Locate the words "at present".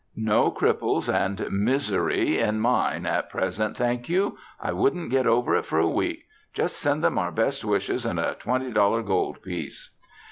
3.05-3.77